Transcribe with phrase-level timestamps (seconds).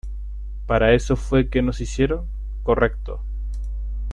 [0.65, 2.25] ¿Para eso fue que nos hicieron,
[2.63, 3.23] correcto?